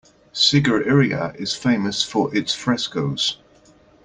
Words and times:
Sigirirya 0.33 1.35
is 1.39 1.53
famous 1.55 2.01
for 2.03 2.35
its 2.35 2.55
frescoes. 2.55 3.37